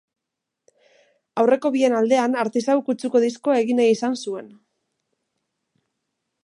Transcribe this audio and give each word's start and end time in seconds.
Aurreko 1.43 1.71
bien 1.75 1.97
aldean, 1.99 2.39
artisau 2.45 2.77
kutsuko 2.89 3.21
diskoa 3.27 3.59
egin 3.67 3.81
nahi 3.83 3.93
izan 3.99 4.19
zuen. 4.23 4.53